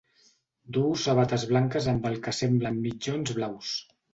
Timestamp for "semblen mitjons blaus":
2.41-3.79